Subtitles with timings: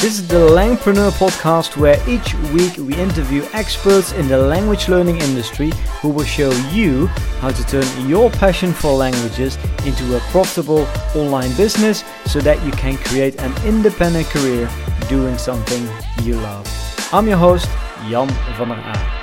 [0.00, 5.18] This is the Langpreneur podcast where each week we interview experts in the language learning
[5.20, 7.08] industry who will show you
[7.42, 12.72] how to turn your passion for languages into a profitable online business so that you
[12.72, 14.70] can create an independent career
[15.10, 15.86] doing something
[16.24, 16.66] you love.
[17.12, 17.68] I'm your host,
[18.08, 19.20] Jan van der Aa.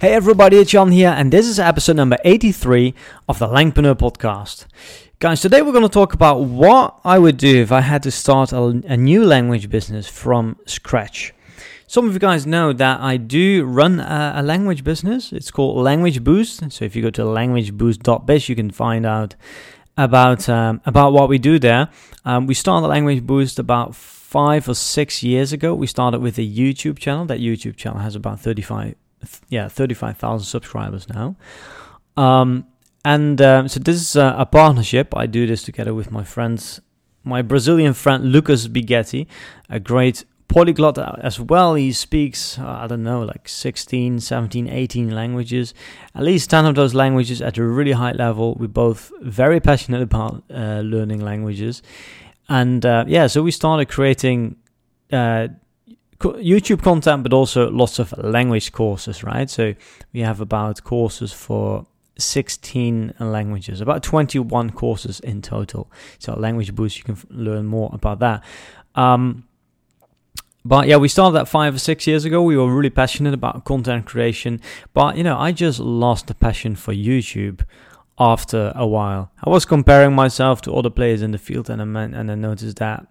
[0.00, 2.92] Hey everybody, it's Jan here, and this is episode number 83
[3.28, 4.66] of the Langpreneur podcast.
[5.24, 8.10] Guys, today we're going to talk about what I would do if I had to
[8.10, 11.32] start a, a, new language business from scratch.
[11.86, 15.32] Some of you guys know that I do run a, a language business.
[15.32, 16.70] It's called Language Boost.
[16.70, 19.34] So if you go to languageboost.biz, you can find out
[19.96, 21.88] about um, about what we do there.
[22.26, 25.74] Um, we started Language Boost about five or six years ago.
[25.74, 27.24] We started with a YouTube channel.
[27.24, 28.94] That YouTube channel has about 35,
[29.48, 31.36] yeah, 35,000 subscribers now.
[32.14, 32.66] Um,
[33.04, 35.14] and um, so this is a, a, partnership.
[35.16, 36.80] I do this together with my friends,
[37.22, 39.26] my Brazilian friend Lucas Bighetti,
[39.68, 41.74] a great polyglot as well.
[41.74, 45.74] He speaks, uh, I don't know, like 16, 17, 18 languages,
[46.14, 48.54] at least 10 of those languages at a really high level.
[48.54, 51.82] We're both very passionate about uh, learning languages.
[52.48, 54.56] And uh, yeah, so we started creating
[55.12, 55.48] uh,
[56.20, 59.50] YouTube content, but also lots of language courses, right?
[59.50, 59.74] So
[60.12, 61.86] we have about courses for
[62.18, 65.90] 16 languages, about 21 courses in total.
[66.18, 68.42] So, Language Boost, you can f- learn more about that.
[68.94, 69.48] Um,
[70.64, 72.42] but yeah, we started that five or six years ago.
[72.42, 74.60] We were really passionate about content creation,
[74.94, 77.60] but you know, I just lost the passion for YouTube
[78.18, 79.30] after a while.
[79.44, 82.34] I was comparing myself to other players in the field, and I meant, and I
[82.34, 83.06] noticed that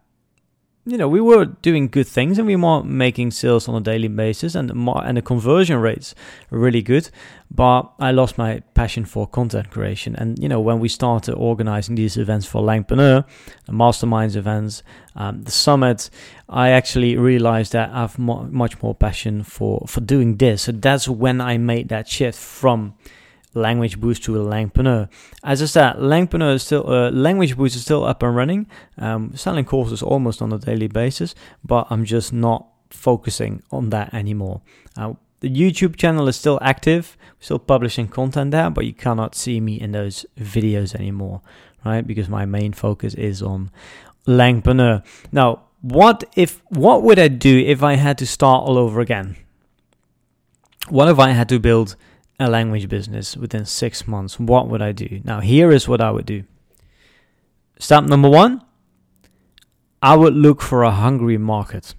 [0.85, 4.09] you know, we were doing good things and we were making sales on a daily
[4.09, 6.13] basis and the, and the conversion rates
[6.49, 7.09] were really good.
[7.49, 10.15] But I lost my passion for content creation.
[10.17, 13.23] And, you know, when we started organizing these events for Langpreneur,
[13.65, 14.83] the masterminds events,
[15.15, 16.09] um, the summit,
[16.49, 20.63] I actually realized that I have mo- much more passion for, for doing this.
[20.63, 22.95] So that's when I made that shift from
[23.53, 25.09] Language Boost to Langpreneur.
[25.43, 29.35] As I said, Langpreneur is still uh, Language Boost is still up and running, um,
[29.35, 34.61] selling courses almost on a daily basis, but I'm just not focusing on that anymore.
[34.97, 39.59] Uh, the YouTube channel is still active, still publishing content there, but you cannot see
[39.59, 41.41] me in those videos anymore,
[41.83, 42.07] right?
[42.07, 43.69] Because my main focus is on
[44.25, 45.03] Langpreneur.
[45.33, 49.35] Now, what if what would I do if I had to start all over again?
[50.87, 51.97] What if I had to build
[52.39, 55.21] a language business within six months, what would I do?
[55.23, 56.43] Now, here is what I would do.
[57.79, 58.61] Step number one
[60.01, 61.95] I would look for a hungry market.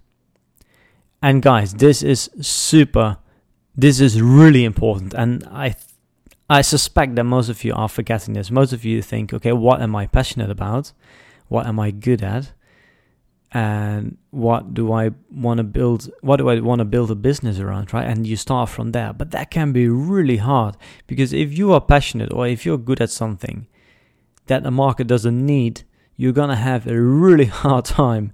[1.22, 3.17] And guys, this is super,
[3.75, 5.15] this is really important.
[5.15, 5.75] And I,
[6.51, 8.51] I suspect that most of you are forgetting this.
[8.51, 10.93] Most of you think, okay, what am I passionate about?
[11.49, 12.53] What am I good at?
[13.54, 16.10] And what do I want to build?
[16.22, 18.04] What do I want to build a business around, right?
[18.06, 19.12] And you start from there.
[19.12, 20.76] But that can be really hard
[21.06, 23.69] because if you are passionate or if you're good at something
[24.47, 25.82] that the market doesn't need,
[26.16, 28.32] you're gonna have a really hard time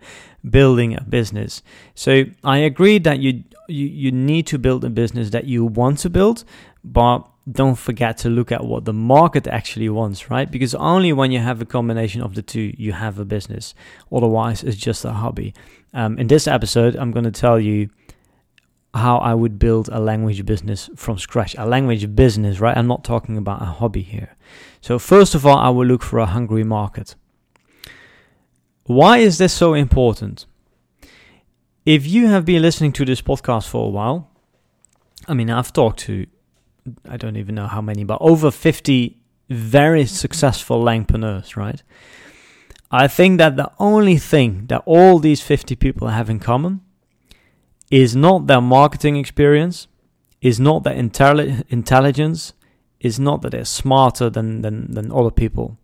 [0.49, 1.63] building a business.
[1.95, 5.99] So I agree that you you, you need to build a business that you want
[5.99, 6.45] to build,
[6.83, 10.51] but don't forget to look at what the market actually wants, right?
[10.51, 13.75] Because only when you have a combination of the two, you have a business.
[14.13, 15.55] Otherwise, it's just a hobby.
[15.95, 17.89] Um, in this episode, I'm going to tell you
[18.93, 21.55] how I would build a language business from scratch.
[21.57, 22.77] A language business, right?
[22.77, 24.37] I'm not talking about a hobby here.
[24.81, 27.15] So, first of all, I will look for a hungry market.
[28.85, 30.47] Why is this so important?
[31.87, 34.29] If you have been listening to this podcast for a while,
[35.27, 36.27] I mean, I've talked to
[37.09, 39.17] I don't even know how many, but over 50
[39.51, 41.83] very successful Langpreneurs, right?
[42.91, 46.81] I think that the only thing that all these 50 people have in common
[47.91, 49.89] is not their marketing experience,
[50.41, 52.53] is not their intelli- intelligence,
[53.01, 55.79] is not that they're smarter than, than, than other people.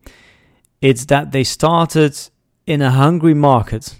[0.80, 2.16] It's that they started
[2.66, 3.96] in a hungry market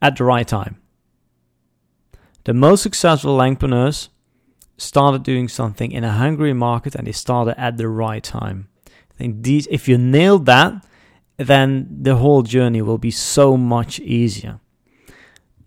[0.00, 0.80] at the right time.
[2.44, 4.08] The most successful Langpreneurs
[4.76, 8.68] started doing something in a hungry market and they started at the right time.
[8.86, 10.84] I think these, if you nail that,
[11.36, 14.60] then the whole journey will be so much easier.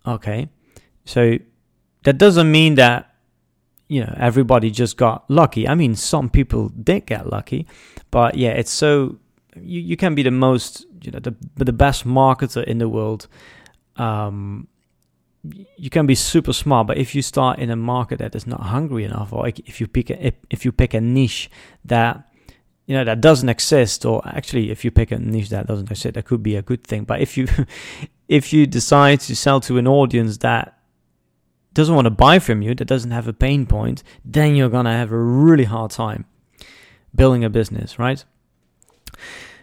[0.05, 0.49] Okay,
[1.05, 1.37] so
[2.03, 3.13] that doesn't mean that
[3.89, 5.67] you know everybody just got lucky.
[5.67, 7.67] I mean, some people did get lucky,
[8.11, 9.17] but yeah, it's so
[9.55, 13.27] you, you can be the most you know the the best marketer in the world.
[13.97, 14.67] Um,
[15.77, 18.61] you can be super smart, but if you start in a market that is not
[18.61, 21.49] hungry enough, or if you pick a, if you pick a niche
[21.85, 22.27] that
[22.87, 26.15] you know that doesn't exist or actually if you pick a niche that doesn't exist
[26.15, 27.03] that could be a good thing.
[27.03, 27.47] But if you
[28.27, 30.79] if you decide to sell to an audience that
[31.73, 34.89] doesn't want to buy from you that doesn't have a pain point then you're to
[34.89, 36.25] have a really hard time
[37.13, 38.23] building a business right?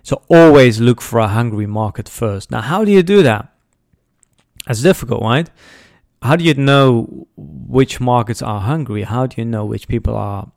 [0.03, 2.51] So always look for a hungry market first.
[2.51, 3.54] Now how do you do that
[4.69, 5.51] it's difficult right
[6.23, 10.51] how do you know which markets are hungry how do you know which people are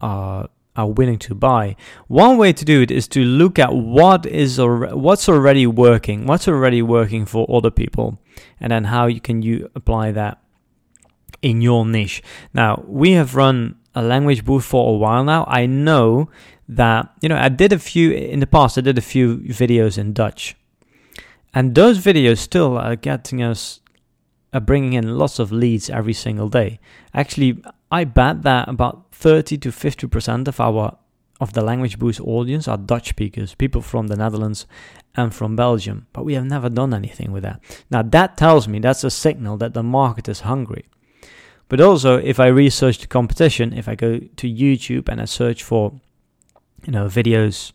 [0.00, 1.74] are are willing to buy.
[2.06, 6.24] One way to do it is to look at what is or what's already working,
[6.24, 8.22] what's already working for other people,
[8.60, 10.40] and then how you can you apply that
[11.42, 12.22] in your niche.
[12.54, 15.44] Now, we have run a Language Boost for a while now.
[15.48, 16.30] I know
[16.68, 19.98] that, you know, I did a few in the past, I did a few videos
[19.98, 20.54] in Dutch.
[21.54, 23.80] And those videos still are getting us,
[24.52, 26.78] are bringing in lots of leads every single day.
[27.14, 30.98] Actually, I bet that about 30 to 50% of our
[31.40, 34.66] of the language boost audience are Dutch speakers, people from the Netherlands
[35.14, 37.60] and from Belgium, but we have never done anything with that.
[37.90, 40.86] Now that tells me that's a signal that the market is hungry.
[41.68, 45.62] But also if I research the competition, if I go to YouTube and I search
[45.62, 45.92] for
[46.84, 47.72] you know videos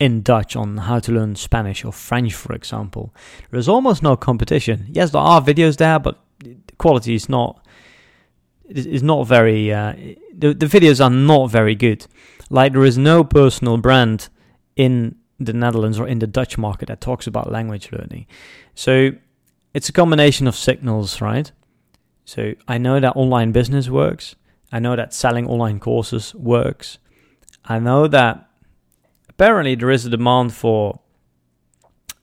[0.00, 3.14] in Dutch on how to learn Spanish or French for example,
[3.50, 4.86] there is almost no competition.
[4.88, 7.64] Yes, there are videos there, but the quality is not
[8.68, 9.92] is not very uh,
[10.36, 12.06] the, the videos are not very good.
[12.48, 14.28] Like there is no personal brand
[14.74, 18.26] in the Netherlands or in the Dutch market that talks about language learning.
[18.74, 19.12] So
[19.74, 21.52] it's a combination of signals right?
[22.24, 24.34] So I know that online business works.
[24.72, 26.98] I know that selling online courses works.
[27.64, 28.49] I know that
[29.40, 31.00] apparently there is a demand for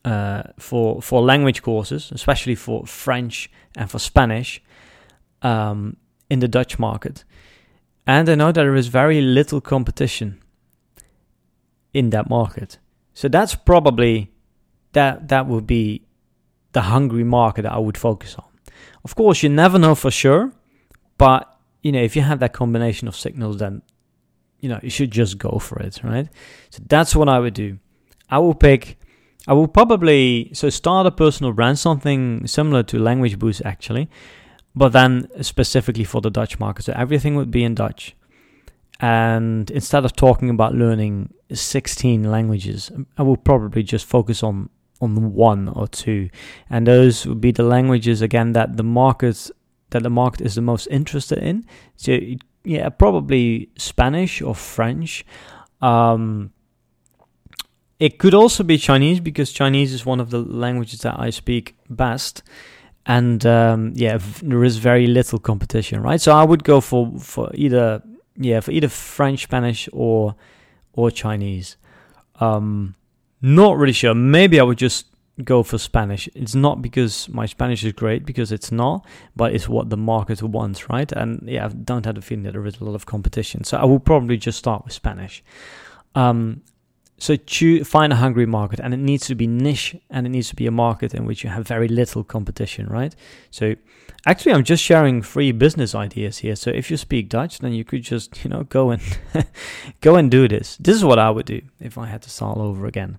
[0.05, 4.61] uh, for for language courses especially for French and for Spanish
[5.41, 5.97] um,
[6.29, 7.23] in the Dutch market.
[8.05, 10.41] And I know that there is very little competition
[11.93, 12.77] in that market.
[13.13, 14.31] So that's probably
[14.93, 16.03] that that would be
[16.73, 18.45] the hungry market that I would focus on.
[19.03, 20.51] Of course, you never know for sure,
[21.17, 21.41] but
[21.81, 23.81] you know, if you have that combination of signals then
[24.59, 26.27] you know, you should just go for it, right?
[26.69, 27.79] So that's what I would do.
[28.29, 28.97] I will pick
[29.47, 34.09] I will probably so start a personal brand, something similar to Language Boost actually,
[34.75, 36.83] but then specifically for the Dutch market.
[36.83, 38.15] So everything would be in Dutch.
[38.99, 44.69] And instead of talking about learning 16 languages, I will probably just focus on
[44.99, 46.27] on one or two.
[46.69, 49.49] And those would be the languages again that the market
[49.91, 51.65] that the market is the most interested in.
[51.95, 52.17] So
[52.67, 55.25] yeah, probably Spanish or French.
[55.81, 56.51] Um,
[57.99, 61.75] it could also be Chinese because Chinese is one of the languages that I speak
[61.89, 62.43] best
[63.07, 66.19] and um, yeah, there is very little competition, right?
[66.19, 68.03] So I would go for for either
[68.35, 70.35] yeah for either French, Spanish, or
[70.91, 71.77] or Chinese.
[72.41, 72.95] Um,
[73.41, 74.13] not really sure.
[74.13, 75.05] Maybe I would just
[75.43, 76.27] go for Spanish.
[76.33, 79.05] It's not because my Spanish is great, because it's not,
[79.35, 81.11] but it's what the market wants, right?
[81.11, 83.63] And yeah, I don't have the feeling that there is a lot of competition.
[83.63, 85.43] So I will probably just start with Spanish.
[86.15, 86.63] Um,
[87.19, 90.49] so choose, find a hungry market, and it needs to be niche, and it needs
[90.49, 93.15] to be a market in which you have very little competition, right?
[93.49, 93.75] So,
[94.27, 96.55] actually, I'm just sharing free business ideas here.
[96.55, 99.01] So if you speak Dutch, then you could just, you know, go and
[100.01, 100.77] go and do this.
[100.77, 103.17] This is what I would do if I had to start over again,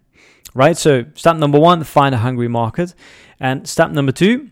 [0.55, 0.77] right?
[0.77, 2.95] So step number one: find a hungry market,
[3.41, 4.51] and step number two: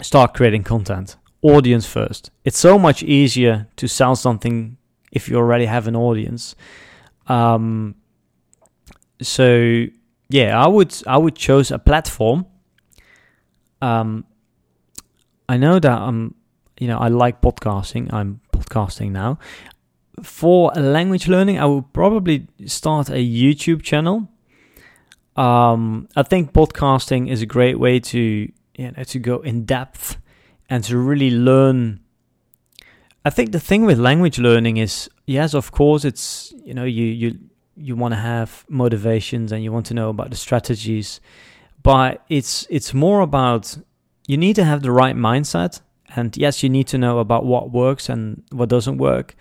[0.00, 1.16] start creating content.
[1.42, 2.30] Audience first.
[2.44, 4.76] It's so much easier to sell something
[5.12, 6.56] if you already have an audience.
[7.28, 7.94] Um,
[9.22, 9.86] so
[10.28, 12.46] yeah, I would I would choose a platform.
[13.80, 14.24] Um,
[15.48, 16.34] I know that I'm,
[16.78, 18.12] you know, I like podcasting.
[18.12, 19.38] I'm podcasting now.
[20.22, 24.28] For language learning, I will probably start a YouTube channel.
[25.38, 30.18] Um, I think podcasting is a great way to you know to go in depth
[30.68, 32.00] and to really learn.
[33.24, 37.04] I think the thing with language learning is yes, of course, it's you know you
[37.04, 37.38] you
[37.76, 41.20] you want to have motivations and you want to know about the strategies
[41.82, 43.78] but it's it's more about
[44.26, 45.80] you need to have the right mindset
[46.16, 49.36] and yes you need to know about what works and what doesn't work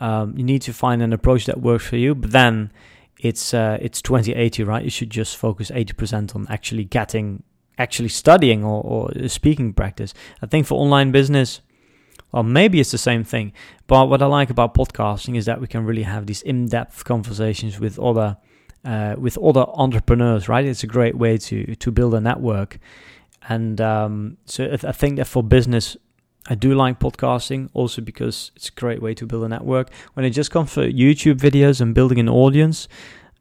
[0.00, 2.70] um, you need to find an approach that works for you but then
[3.18, 7.42] it's uh, it's 2080 right you should just focus 80% on actually getting
[7.76, 11.60] actually studying or, or speaking practice i think for online business
[12.32, 13.52] well, maybe it's the same thing.
[13.86, 17.80] But what I like about podcasting is that we can really have these in-depth conversations
[17.80, 18.36] with other
[18.84, 20.48] uh, with other entrepreneurs.
[20.48, 20.64] Right?
[20.64, 22.78] It's a great way to to build a network.
[23.48, 25.96] And um, so I think that for business,
[26.48, 29.90] I do like podcasting also because it's a great way to build a network.
[30.14, 32.88] When it just comes to YouTube videos and building an audience,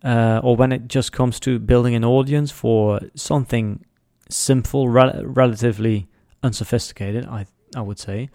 [0.04, 3.86] uh, or when it just comes to building an audience for something
[4.30, 6.08] simple, rel- relatively
[6.44, 7.46] unsophisticated, I
[7.76, 8.30] I would say,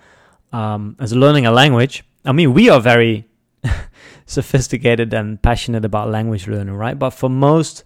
[0.53, 2.05] um, as learning a language.
[2.25, 3.27] I mean, we are very
[4.27, 6.99] sophisticated and passionate about language learning, right?
[6.99, 7.85] But for most,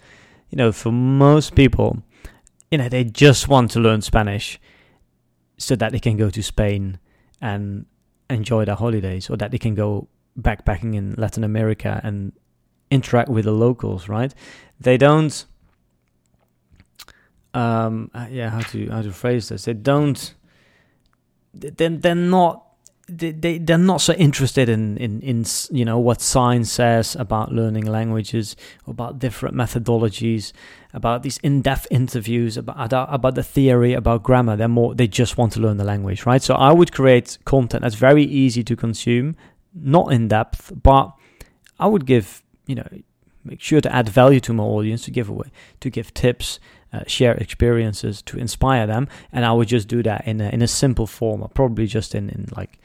[0.50, 2.02] you know, for most people,
[2.70, 4.60] you know, they just want to learn Spanish
[5.58, 6.98] so that they can go to Spain
[7.40, 7.86] and
[8.28, 10.08] enjoy their holidays, or that they can go
[10.38, 12.32] backpacking in Latin America and
[12.90, 14.34] interact with the locals, right?
[14.80, 15.44] They don't.
[17.54, 19.64] Um, uh, yeah, how to how to phrase this?
[19.64, 20.34] They don't.
[21.54, 22.65] Then they're not
[23.08, 27.52] they, they they're not so interested in, in in you know what science says about
[27.52, 30.52] learning languages about different methodologies
[30.92, 34.56] about these in-depth interviews about about the theory about grammar.
[34.56, 36.42] They're more they just want to learn the language right?
[36.42, 39.36] So i would create content that's very easy to consume
[39.74, 41.12] not in depth but
[41.78, 42.88] i would give you know
[43.44, 46.58] make sure to add value to my audience to give away to give tips
[46.92, 49.08] uh, share experiences to inspire them.
[49.32, 52.30] And i would just do that in a, in a simple form probably just in,
[52.30, 52.78] in like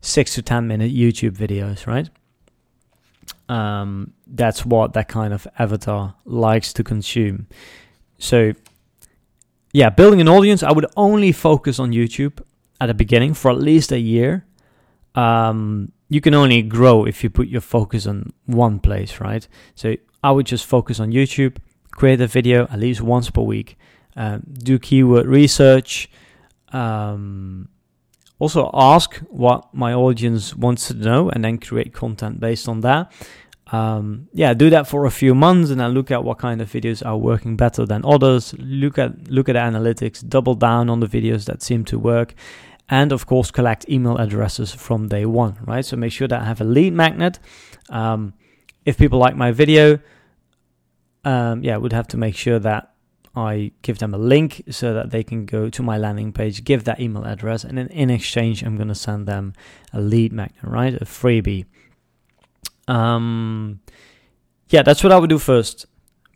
[0.00, 2.08] six to ten minute youtube videos right?
[3.48, 7.46] Um, that's what that kind of avatar likes to consume.
[8.18, 8.52] So
[9.72, 12.42] yeah building an audience i would only focus on youtube
[12.80, 14.44] at the beginning for at least a year.
[15.14, 19.46] Um, you can only grow if you put your focus on one place right?
[19.74, 21.56] So i would just focus on youtube
[22.00, 23.76] create a video at least once per week.
[24.16, 26.10] Um, do keyword research.
[26.72, 27.68] Um,
[28.38, 33.12] also, ask what my audience wants to know and then create content based on that.
[33.70, 36.72] Um, yeah, do that for a few months and then look at what kind of
[36.72, 38.54] videos are working better than others.
[38.58, 42.34] Look at look at analytics, double down on the videos that seem to work,
[42.88, 45.58] and of course collect email addresses from day one.
[45.66, 47.38] Right, so make sure that I have a lead magnet.
[47.90, 48.32] Um,
[48.86, 50.00] if people like my video,
[51.24, 52.94] um, yeah, would have to make sure that
[53.34, 56.84] I give them a link so that they can go to my landing page, give
[56.84, 59.52] that email address, and then in exchange, I'm going to send them
[59.92, 60.94] a lead magnet, right?
[60.94, 61.66] A freebie.
[62.88, 63.80] Um,
[64.68, 65.86] yeah, that's what I would do first.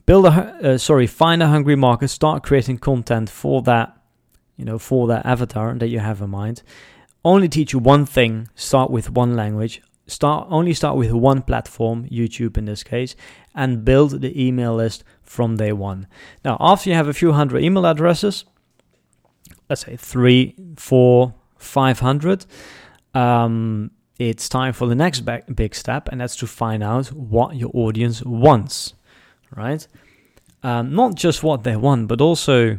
[0.06, 3.96] Build a, uh, sorry, find a hungry market, start creating content for that,
[4.56, 6.62] you know, for that avatar that you have in mind.
[7.24, 12.06] Only teach you one thing, start with one language, start only start with one platform,
[12.10, 13.16] YouTube in this case,
[13.54, 16.06] and build the email list from day one.
[16.44, 18.44] Now, after you have a few hundred email addresses,
[19.68, 22.46] let's say three, four, five hundred,
[23.14, 25.20] um, it's time for the next
[25.54, 28.94] big step, and that's to find out what your audience wants,
[29.54, 29.86] right?
[30.62, 32.78] Um, not just what they want, but also,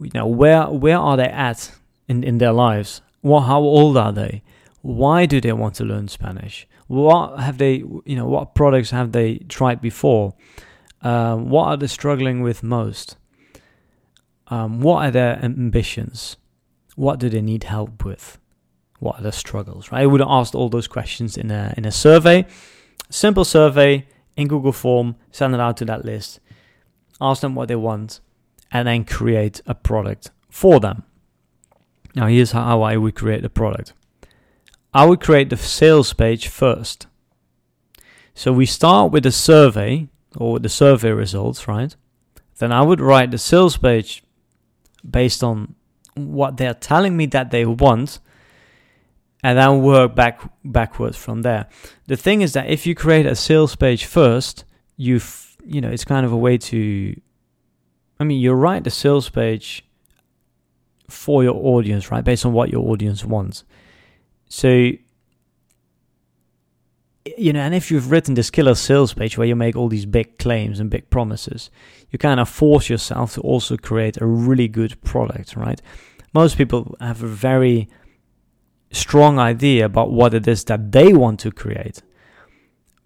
[0.00, 1.72] you know, where where are they at
[2.08, 3.00] in, in their lives?
[3.20, 4.42] What, how old are they?
[4.82, 6.66] Why do they want to learn Spanish?
[6.92, 10.34] What have they, you know, what products have they tried before?
[11.00, 13.16] Um, what are they struggling with most?
[14.48, 16.36] Um, what are their ambitions?
[16.94, 18.38] What do they need help with?
[18.98, 19.90] What are their struggles?
[19.90, 20.02] Right?
[20.02, 22.44] I would have asked all those questions in a in a survey,
[23.08, 24.06] simple survey
[24.36, 25.16] in Google Form.
[25.30, 26.40] Send it out to that list.
[27.22, 28.20] Ask them what they want,
[28.70, 31.04] and then create a product for them.
[32.14, 33.94] Now, here's how I would create a product.
[34.94, 37.06] I would create the sales page first.
[38.34, 41.94] So we start with the survey or the survey results, right?
[42.58, 44.22] Then I would write the sales page
[45.08, 45.74] based on
[46.14, 48.20] what they're telling me that they want
[49.42, 51.68] and then work back backwards from there.
[52.06, 54.64] The thing is that if you create a sales page first,
[54.96, 55.20] you
[55.64, 57.20] you know, it's kind of a way to
[58.20, 59.84] I mean, you write the sales page
[61.08, 62.22] for your audience, right?
[62.22, 63.64] Based on what your audience wants.
[64.54, 64.68] So,
[67.38, 70.04] you know, and if you've written this killer sales page where you make all these
[70.04, 71.70] big claims and big promises,
[72.10, 75.80] you kind of force yourself to also create a really good product, right?
[76.34, 77.88] Most people have a very
[78.90, 82.02] strong idea about what it is that they want to create.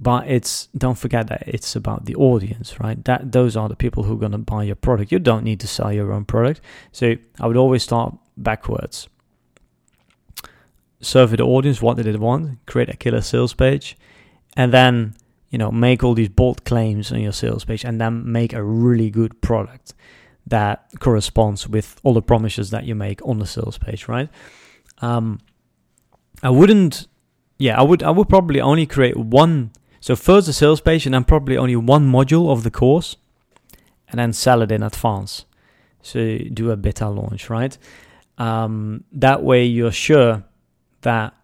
[0.01, 3.03] But it's don't forget that it's about the audience, right?
[3.05, 5.13] That those are the people who are going to buy your product.
[5.13, 6.61] You don't need to sell your own product.
[6.91, 9.09] So I would always start backwards
[11.07, 13.97] survey the audience what did they want create a killer sales page
[14.57, 15.15] and then
[15.51, 18.63] you know make all these bold claims on your sales page and then make a
[18.63, 19.95] really good product
[20.47, 24.29] that corresponds with all the promises that you make on the sales page right?
[24.99, 25.41] Um,
[26.43, 27.07] i wouldn't
[27.59, 31.15] yeah i would i would probably only create one so first the sales page and
[31.15, 33.17] then probably only one module of the course
[34.09, 35.47] and then sell it in advance
[36.07, 37.77] so do a beta launch right?
[38.39, 40.45] Um, that way you're sure
[41.03, 41.35] that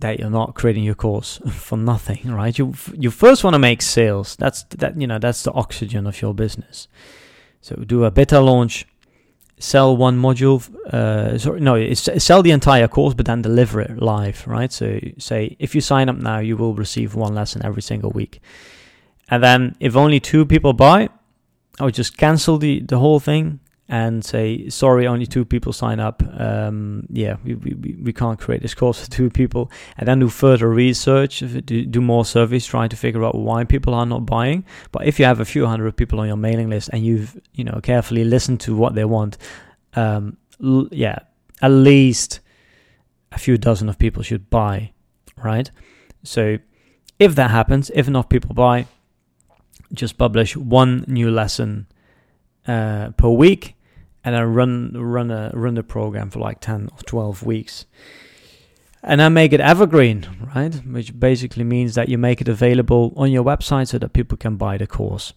[0.00, 2.56] that you're not creating your course for nothing, right?
[2.58, 4.36] You you first want to make sales.
[4.36, 6.88] That's that you know that's the oxygen of your business.
[7.60, 8.86] So do a beta launch,
[9.58, 10.62] sell one module.
[10.86, 14.72] Uh, sorry, no, sell the entire course, but then deliver it live, right?
[14.72, 18.40] So say if you sign up now, you will receive one lesson every single week,
[19.28, 21.08] and then if only two people buy,
[21.80, 25.98] I would just cancel the the whole thing and say sorry only two people sign
[25.98, 26.22] up.
[26.38, 29.70] Um, yeah we, we, we can't create this course for two people.
[29.96, 33.94] And then do further research do, do more surveys trying to figure out why people
[33.94, 34.64] are not buying.
[34.92, 37.64] But if you have a few hundred people on your mailing list and you've you
[37.64, 39.38] know carefully listened to what they want
[39.94, 41.20] um, l- yeah
[41.62, 42.40] at least
[43.32, 44.92] a few dozen of people should buy
[45.36, 45.70] right?
[46.24, 46.58] So
[47.18, 48.86] if that happens if enough people buy
[49.92, 51.86] just publish one new lesson
[52.66, 53.74] uh, per week
[54.28, 57.86] and I run run a run the program for like ten or twelve weeks.
[59.02, 60.74] And I make it evergreen, right?
[60.74, 64.56] Which basically means that you make it available on your website so that people can
[64.56, 65.32] buy the course.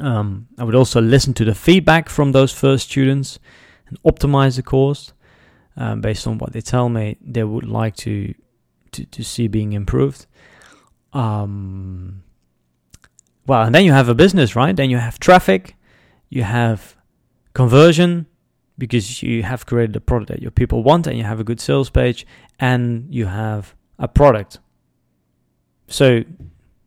[0.00, 3.38] Um, I would also listen to the feedback from those first students
[3.88, 5.12] and optimize the course
[5.76, 8.34] um, based on what they tell me they would like to
[8.92, 10.26] to, to see being improved.
[11.12, 12.22] Um,
[13.46, 14.74] well, and then you have a business, right?
[14.74, 15.76] Then you have traffic,
[16.28, 16.96] you have
[17.52, 18.26] conversion
[18.78, 21.60] because you have created a product that your people want and you have a good
[21.60, 22.26] sales page
[22.58, 24.58] and you have a product.
[25.86, 26.24] So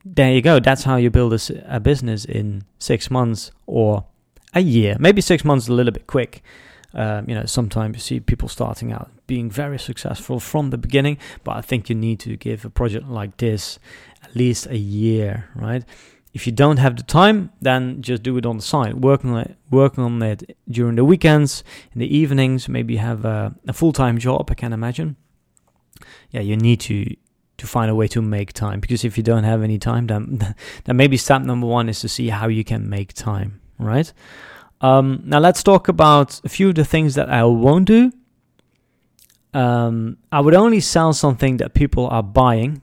[0.03, 0.59] there you go.
[0.59, 4.05] That's how you build a, a business in six months or
[4.53, 4.97] a year.
[4.99, 6.41] Maybe six months is a little bit quick.
[6.95, 11.17] Um, you know, sometimes you see people starting out being very successful from the beginning,
[11.43, 13.79] but I think you need to give a project like this
[14.21, 15.83] at least a year, right?
[16.33, 19.03] If you don't have the time, then just do it on the side.
[19.03, 21.63] Working on it, work on it during the weekends,
[21.93, 22.67] in the evenings.
[22.67, 24.49] Maybe have a, a full-time job.
[24.49, 25.15] I can imagine.
[26.31, 27.15] Yeah, you need to
[27.57, 30.55] to find a way to make time because if you don't have any time, then
[30.85, 33.61] then maybe step number one is to see how you can make time.
[33.77, 34.11] Right.
[34.81, 38.11] Um, now let's talk about a few of the things that I won't do.
[39.53, 42.81] Um, I would only sell something that people are buying.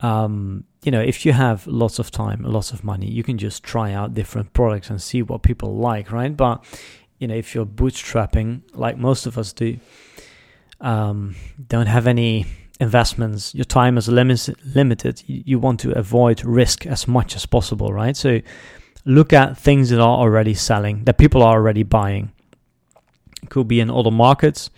[0.00, 3.62] Um, you know, if you have lots of time, lots of money, you can just
[3.62, 6.36] try out different products and see what people like, right?
[6.36, 6.62] But
[7.18, 9.78] you know, if you're bootstrapping, like most of us do,
[10.82, 11.36] um,
[11.68, 12.44] don't have any
[12.80, 14.36] investments, your time is lim-
[14.74, 15.22] limited.
[15.26, 18.14] You want to avoid risk as much as possible, right?
[18.14, 18.40] So
[19.06, 22.32] look at things that are already selling, that people are already buying.
[23.42, 24.68] It could be in other markets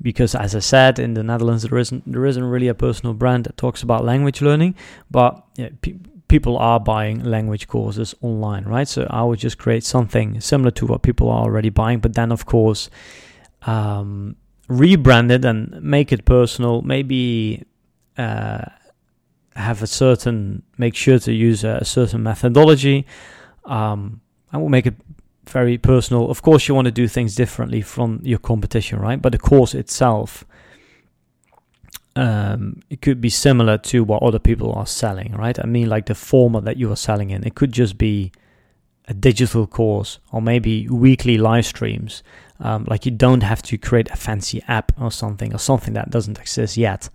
[0.00, 3.44] because as I said in the Netherlands there isn't there isn't really a personal brand
[3.44, 4.74] that talks about language learning,
[5.10, 5.44] but
[5.80, 5.96] pe-
[6.28, 8.88] people are buying language courses online, right?
[8.88, 12.32] So I would just create something similar to what people are already buying, but then
[12.32, 12.90] of course
[13.62, 14.36] um,
[14.68, 16.82] rebrand it and make it personal.
[16.82, 17.64] Maybe
[18.18, 18.64] uh,
[19.54, 23.06] have a certain make sure to use a, a certain methodology.
[23.64, 24.20] Um,
[24.52, 24.94] I will make it
[25.48, 26.30] very personal.
[26.30, 29.20] Of course, you want to do things differently from your competition, right?
[29.20, 30.44] But the course itself,
[32.14, 35.58] um, it could be similar to what other people are selling, right?
[35.58, 37.44] I mean, like the format that you are selling in.
[37.44, 38.32] It could just be
[39.08, 42.22] a digital course or maybe weekly live streams.
[42.58, 46.10] Um, like you don't have to create a fancy app or something or something that
[46.10, 47.10] doesn't exist yet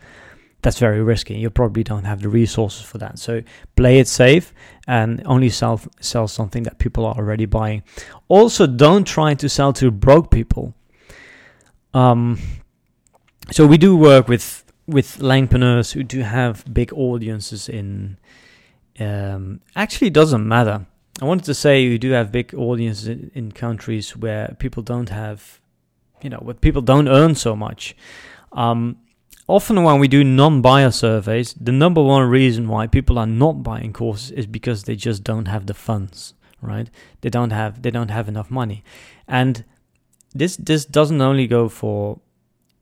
[0.61, 1.35] that's very risky.
[1.35, 3.19] You probably don't have the resources for that.
[3.19, 3.41] So
[3.75, 4.53] play it safe
[4.87, 7.83] and only sell sell something that people are already buying.
[8.27, 10.73] Also, don't try to sell to broke people.
[11.93, 12.39] Um,
[13.51, 18.17] so we do work with with langpreneurs who do have big audiences in.
[18.99, 20.85] Um, actually, doesn't matter.
[21.21, 25.09] I wanted to say you do have big audiences in, in countries where people don't
[25.09, 25.59] have,
[26.21, 27.95] you know, where people don't earn so much.
[28.51, 28.97] Um,
[29.51, 33.93] often when we do non-buyer surveys, the number one reason why people are not buying
[33.93, 36.89] courses is because they just don't have the funds, right?
[37.21, 38.83] They don't have they don't have enough money.
[39.27, 39.63] And
[40.33, 42.19] this this doesn't only go for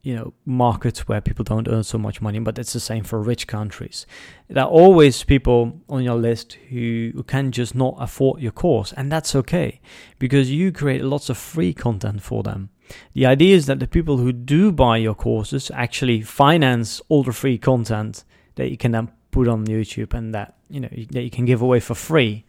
[0.02, 3.20] you know markets where people don't earn so much money but it's the same for
[3.20, 4.06] rich countries
[4.48, 8.94] there are always people on your list who, who can just not afford your course
[8.96, 9.78] and that's okay
[10.18, 12.70] because you create lots of free content for them
[13.14, 17.32] the idea is that the people who do buy your courses actually finance all the
[17.32, 18.24] free content
[18.56, 21.62] that you can then put on YouTube and that you know that you can give
[21.62, 22.44] away for free.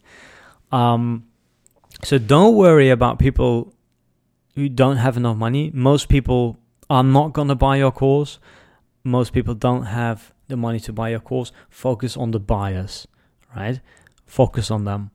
[0.72, 1.28] Um,
[2.04, 3.74] so don't worry about people
[4.56, 5.72] who don't have enough money.
[5.74, 6.58] Most people
[6.90, 8.40] are not gonna buy your course.
[9.04, 11.52] Most people don't have the money to buy your course.
[11.70, 13.08] Focus on the buyers,
[13.56, 13.80] right?
[14.26, 15.12] Focus on them.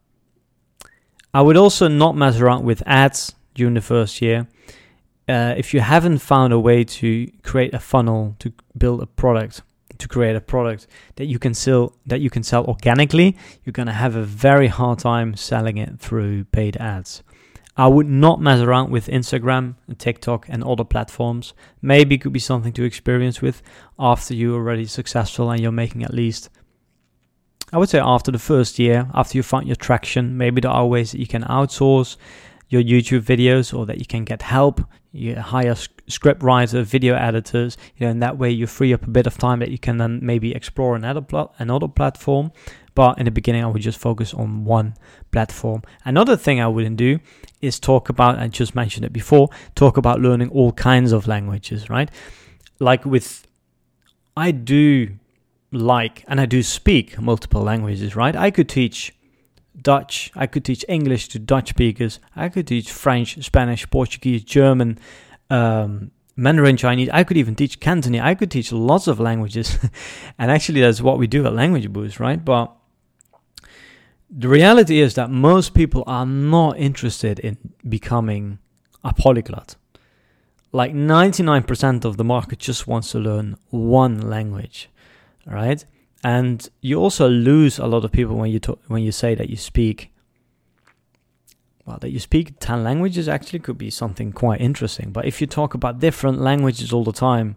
[1.33, 4.49] I would also not mess around with ads during the first year
[5.29, 9.63] uh, if you haven't found a way to create a funnel to build a product,
[9.99, 10.87] to create a product
[11.17, 14.99] that you can sell that you can sell organically, you're gonna have a very hard
[14.99, 17.23] time selling it through paid ads.
[17.79, 21.53] I would not mess around with Instagram, and TikTok, and other platforms.
[21.83, 23.63] Maybe it could be something to experience with
[23.99, 26.49] after you're already successful and you're making at least,
[27.73, 30.39] I would say, after the first year, after you find your traction.
[30.39, 32.17] Maybe there are ways that you can outsource
[32.69, 34.81] your YouTube videos or that you can get help.
[35.13, 35.75] You hire
[36.09, 39.39] script writer, video editors, you know, and that way you free up a bit of
[39.39, 42.53] time that you can then maybe explore another, pl- another platform.
[42.95, 44.95] But in the beginning, I would just focus on one
[45.31, 45.83] platform.
[46.05, 47.19] Another thing I wouldn't do
[47.61, 51.89] is talk about, I just mentioned it before, talk about learning all kinds of languages,
[51.89, 52.11] right?
[52.79, 53.47] Like with,
[54.37, 55.17] I do
[55.73, 58.37] like and I do speak multiple languages, right?
[58.37, 59.15] I could teach
[59.81, 64.99] Dutch, I could teach English to Dutch speakers, I could teach French, Spanish, Portuguese, German,
[65.51, 67.09] um, Mandarin Chinese.
[67.13, 68.21] I could even teach Cantonese.
[68.21, 69.79] I could teach lots of languages.
[70.39, 72.43] and actually, that's what we do at Language Boost, right?
[72.45, 72.77] But
[74.29, 77.57] the reality is that most people are not interested in
[77.89, 78.59] becoming
[79.03, 79.77] a polyglot.
[80.73, 84.91] Like 99% of the market just wants to learn one language,
[85.47, 85.83] right?
[86.25, 89.49] And you also lose a lot of people when you talk, when you say that
[89.49, 90.13] you speak
[91.85, 95.13] well, that you speak 10 languages actually could be something quite interesting.
[95.13, 97.55] But if you talk about different languages all the time,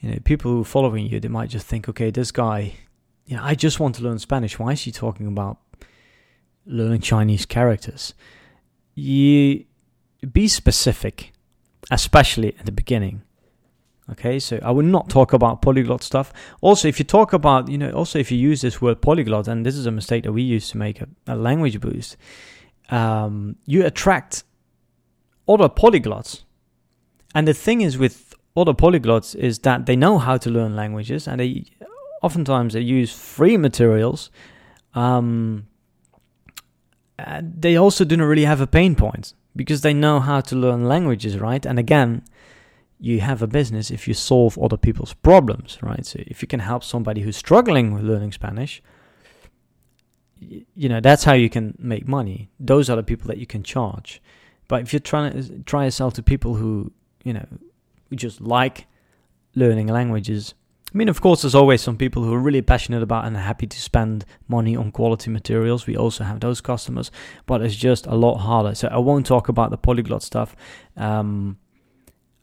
[0.00, 2.74] you know, people who are following you, they might just think, okay, this guy,
[3.26, 4.58] you know, I just want to learn Spanish.
[4.58, 5.58] Why is he talking about
[6.66, 8.14] learning Chinese characters.
[8.94, 9.64] You
[10.32, 11.32] be specific,
[11.90, 13.22] especially at the beginning.
[14.12, 16.32] Okay, so I will not talk about polyglot stuff.
[16.60, 19.64] Also, if you talk about, you know, also if you use this word polyglot, and
[19.64, 22.16] this is a mistake that we use to make a, a language boost,
[22.90, 24.44] um, you attract
[25.48, 26.42] other polyglots.
[27.34, 31.26] And the thing is with other polyglots is that they know how to learn languages,
[31.26, 31.64] and they
[32.22, 34.30] oftentimes they use free materials
[34.94, 35.66] um,
[37.40, 40.84] they also do not really have a pain point because they know how to learn
[40.84, 41.64] languages, right?
[41.64, 42.22] And again,
[42.98, 46.04] you have a business if you solve other people's problems, right?
[46.06, 48.82] So if you can help somebody who's struggling with learning Spanish,
[50.40, 52.50] you know that's how you can make money.
[52.60, 54.22] Those are the people that you can charge.
[54.68, 56.92] But if you're trying to try to sell to people who
[57.24, 57.46] you know
[58.10, 58.86] who just like
[59.54, 60.54] learning languages,
[60.94, 63.66] I mean, of course, there's always some people who are really passionate about and happy
[63.66, 65.88] to spend money on quality materials.
[65.88, 67.10] We also have those customers,
[67.46, 68.76] but it's just a lot harder.
[68.76, 70.54] So I won't talk about the polyglot stuff.
[70.96, 71.58] Um,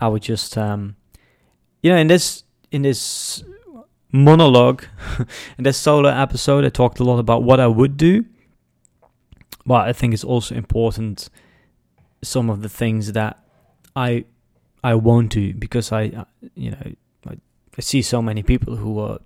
[0.01, 0.95] I would just, um,
[1.81, 3.43] you know, in this in this
[4.11, 4.83] monologue,
[5.57, 8.25] in this solo episode, I talked a lot about what I would do.
[9.65, 11.29] But I think it's also important
[12.23, 13.43] some of the things that
[13.95, 14.25] I
[14.83, 16.93] I won't do because I, you know,
[17.77, 19.19] I see so many people who are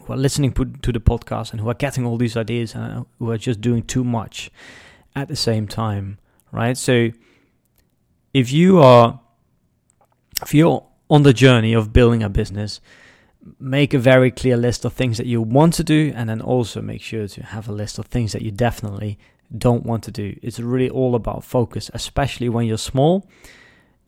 [0.00, 3.30] who are listening to the podcast and who are getting all these ideas and who
[3.30, 4.50] are just doing too much
[5.14, 6.18] at the same time,
[6.52, 6.76] right?
[6.76, 7.10] So
[8.32, 9.20] if you are
[10.42, 12.80] if you're on the journey of building a business,
[13.58, 16.80] make a very clear list of things that you want to do and then also
[16.80, 19.18] make sure to have a list of things that you definitely
[19.56, 20.38] don't want to do.
[20.42, 23.28] It's really all about focus, especially when you're small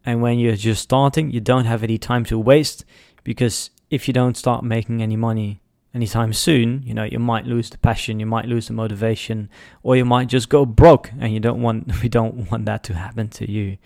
[0.04, 2.84] and when you're just starting, you don't have any time to waste
[3.24, 5.60] because if you don't start making any money
[5.94, 9.48] anytime soon, you know, you might lose the passion, you might lose the motivation,
[9.82, 12.94] or you might just go broke and you don't want we don't want that to
[12.94, 13.78] happen to you.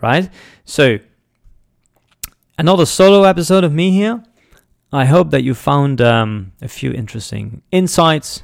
[0.00, 0.30] Right?
[0.64, 0.98] So
[2.60, 4.22] another solo episode of me here.
[4.92, 8.42] I hope that you found um, a few interesting insights,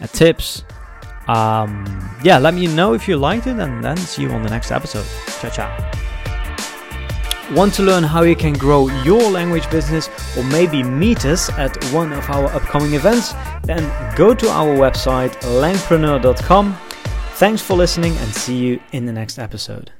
[0.00, 0.64] uh, tips.
[1.28, 1.86] Um,
[2.22, 4.70] yeah, let me know if you liked it, and then see you on the next
[4.70, 5.06] episode.
[5.40, 5.70] Ciao, ciao.
[7.54, 11.82] Want to learn how you can grow your language business or maybe meet us at
[11.92, 13.32] one of our upcoming events?
[13.62, 13.82] Then
[14.14, 16.76] go to our website langpreneur.com.
[17.36, 19.90] Thanks for listening and see you in the next episode.